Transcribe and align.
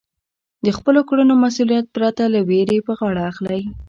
د 0.65 0.67
خپلو 0.77 0.99
کړنو 1.09 1.33
مسؤلیت 1.45 1.85
پرته 1.95 2.23
له 2.33 2.39
وېرې 2.49 2.79
په 2.87 2.91
غاړه 2.99 3.21
اخلئ. 3.31 3.61